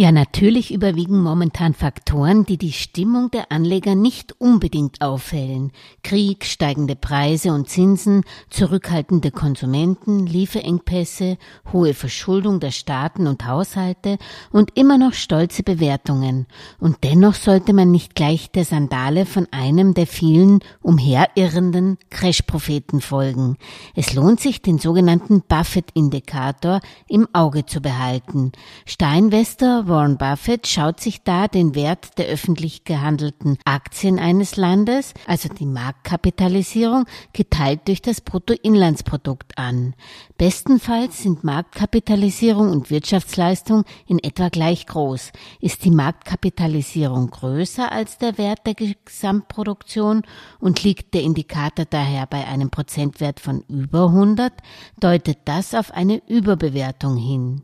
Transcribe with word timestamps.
Ja, 0.00 0.12
natürlich 0.12 0.72
überwiegen 0.72 1.20
momentan 1.24 1.74
Faktoren, 1.74 2.46
die 2.46 2.56
die 2.56 2.70
Stimmung 2.70 3.32
der 3.32 3.50
Anleger 3.50 3.96
nicht 3.96 4.40
unbedingt 4.40 5.02
aufhellen. 5.02 5.72
Krieg, 6.04 6.44
steigende 6.44 6.94
Preise 6.94 7.52
und 7.52 7.68
Zinsen, 7.68 8.22
zurückhaltende 8.48 9.32
Konsumenten, 9.32 10.24
Lieferengpässe, 10.24 11.36
hohe 11.72 11.94
Verschuldung 11.94 12.60
der 12.60 12.70
Staaten 12.70 13.26
und 13.26 13.44
Haushalte 13.44 14.18
und 14.52 14.78
immer 14.78 14.98
noch 14.98 15.14
stolze 15.14 15.64
Bewertungen. 15.64 16.46
Und 16.78 16.98
dennoch 17.02 17.34
sollte 17.34 17.72
man 17.72 17.90
nicht 17.90 18.14
gleich 18.14 18.52
der 18.52 18.64
Sandale 18.64 19.26
von 19.26 19.48
einem 19.50 19.94
der 19.94 20.06
vielen 20.06 20.60
umherirrenden 20.80 21.98
Crash-Propheten 22.10 23.00
folgen. 23.00 23.56
Es 23.96 24.14
lohnt 24.14 24.38
sich, 24.38 24.62
den 24.62 24.78
sogenannten 24.78 25.42
Buffett-Indikator 25.42 26.82
im 27.08 27.26
Auge 27.32 27.66
zu 27.66 27.80
behalten. 27.80 28.52
Steinvestor 28.86 29.87
Warren 29.88 30.18
Buffett 30.18 30.66
schaut 30.66 31.00
sich 31.00 31.22
da 31.22 31.48
den 31.48 31.74
Wert 31.74 32.18
der 32.18 32.26
öffentlich 32.26 32.84
gehandelten 32.84 33.58
Aktien 33.64 34.18
eines 34.18 34.56
Landes, 34.56 35.14
also 35.26 35.48
die 35.48 35.66
Marktkapitalisierung, 35.66 37.06
geteilt 37.32 37.88
durch 37.88 38.02
das 38.02 38.20
Bruttoinlandsprodukt 38.20 39.56
an. 39.56 39.94
Bestenfalls 40.36 41.22
sind 41.22 41.42
Marktkapitalisierung 41.42 42.70
und 42.70 42.90
Wirtschaftsleistung 42.90 43.84
in 44.06 44.18
etwa 44.18 44.48
gleich 44.48 44.86
groß. 44.86 45.32
Ist 45.60 45.84
die 45.84 45.90
Marktkapitalisierung 45.90 47.30
größer 47.30 47.90
als 47.90 48.18
der 48.18 48.38
Wert 48.38 48.66
der 48.66 48.74
Gesamtproduktion 48.74 50.22
und 50.60 50.84
liegt 50.84 51.14
der 51.14 51.22
Indikator 51.22 51.86
daher 51.86 52.26
bei 52.26 52.46
einem 52.46 52.70
Prozentwert 52.70 53.40
von 53.40 53.64
über 53.68 54.06
100, 54.06 54.52
deutet 55.00 55.38
das 55.46 55.74
auf 55.74 55.90
eine 55.92 56.22
Überbewertung 56.28 57.16
hin. 57.16 57.62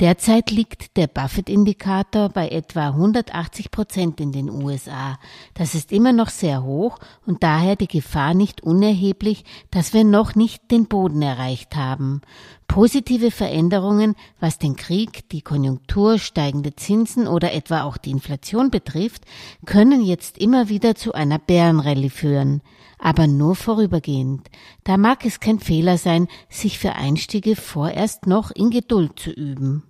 Derzeit 0.00 0.50
liegt 0.50 0.96
der 0.96 1.08
Buffett-Indikator 1.08 2.30
bei 2.30 2.48
etwa 2.48 2.86
180 2.88 3.70
Prozent 3.70 4.18
in 4.18 4.32
den 4.32 4.48
USA. 4.48 5.18
Das 5.52 5.74
ist 5.74 5.92
immer 5.92 6.14
noch 6.14 6.30
sehr 6.30 6.62
hoch 6.62 6.98
und 7.26 7.42
daher 7.42 7.76
die 7.76 7.86
Gefahr 7.86 8.32
nicht 8.32 8.62
unerheblich, 8.62 9.44
dass 9.70 9.92
wir 9.92 10.04
noch 10.04 10.34
nicht 10.34 10.70
den 10.70 10.86
Boden 10.86 11.20
erreicht 11.20 11.76
haben. 11.76 12.22
Positive 12.66 13.30
Veränderungen, 13.30 14.14
was 14.38 14.56
den 14.56 14.74
Krieg, 14.74 15.28
die 15.28 15.42
Konjunktur, 15.42 16.18
steigende 16.18 16.74
Zinsen 16.74 17.28
oder 17.28 17.52
etwa 17.52 17.82
auch 17.82 17.98
die 17.98 18.12
Inflation 18.12 18.70
betrifft, 18.70 19.26
können 19.66 20.02
jetzt 20.02 20.38
immer 20.38 20.70
wieder 20.70 20.94
zu 20.94 21.12
einer 21.12 21.38
Bärenrallye 21.38 22.08
führen 22.08 22.62
aber 23.02 23.26
nur 23.26 23.56
vorübergehend. 23.56 24.50
Da 24.84 24.98
mag 24.98 25.24
es 25.24 25.40
kein 25.40 25.58
Fehler 25.58 25.96
sein, 25.96 26.28
sich 26.50 26.78
für 26.78 26.92
Einstiege 26.92 27.56
vorerst 27.56 28.26
noch 28.26 28.50
in 28.50 28.68
Geduld 28.68 29.18
zu 29.18 29.30
üben. 29.30 29.89